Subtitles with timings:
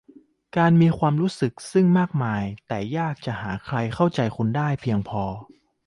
[0.57, 5.23] การมีความรู้สึกลึกซึ้งมากมายแต่ยากจะหาใครเข้าใจคุณได้เพียงพอ